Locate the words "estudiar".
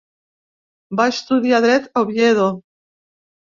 1.13-1.59